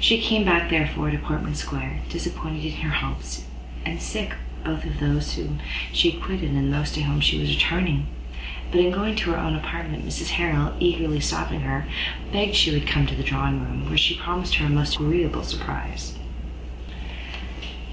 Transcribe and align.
She 0.00 0.18
came 0.20 0.44
back, 0.44 0.70
therefore, 0.70 1.12
to 1.12 1.18
Portman 1.18 1.54
Square, 1.54 2.00
disappointed 2.08 2.64
in 2.64 2.72
her 2.80 2.90
hopes, 2.90 3.44
and 3.84 4.02
sick 4.02 4.32
both 4.64 4.84
of 4.84 4.98
those 4.98 5.34
whom 5.36 5.60
she 5.92 6.10
quitted 6.10 6.50
and 6.50 6.64
of 6.64 6.70
those 6.76 6.90
to 6.94 7.02
whom 7.04 7.20
she 7.20 7.38
was 7.38 7.54
returning; 7.54 8.08
but 8.72 8.80
in 8.80 8.90
going 8.90 9.14
to 9.14 9.30
her 9.30 9.38
own 9.38 9.54
apartment 9.54 10.04
Mrs 10.04 10.30
Harrel, 10.30 10.74
eagerly 10.80 11.20
stopping 11.20 11.60
her, 11.60 11.86
begged 12.32 12.56
she 12.56 12.72
would 12.72 12.88
come 12.88 13.02
into 13.02 13.14
the 13.14 13.22
drawing 13.22 13.60
room, 13.62 13.88
where 13.88 13.96
she 13.96 14.16
promised 14.16 14.56
her 14.56 14.66
a 14.66 14.68
most 14.68 14.96
agreeable 14.96 15.44
surprise. 15.44 16.18